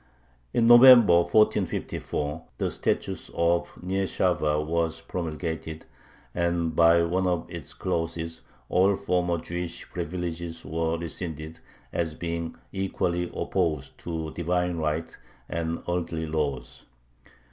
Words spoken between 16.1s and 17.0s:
laws."